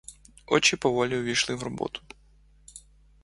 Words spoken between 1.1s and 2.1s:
увійшли в роботу.